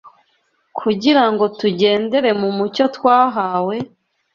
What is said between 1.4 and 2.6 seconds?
tugendere mu